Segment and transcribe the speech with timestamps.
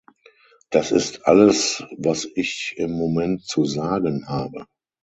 [0.71, 4.65] Das ist alles, was ich im Moment zu sagen habe.